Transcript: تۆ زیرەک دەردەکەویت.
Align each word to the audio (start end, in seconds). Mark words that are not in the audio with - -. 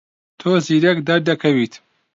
تۆ 0.39 0.51
زیرەک 0.65 0.97
دەردەکەویت. 1.07 1.73